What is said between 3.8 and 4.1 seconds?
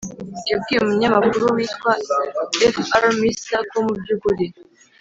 mu by